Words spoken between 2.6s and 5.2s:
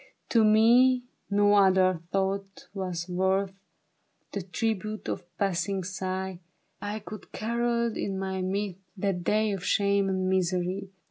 was worth The tribute of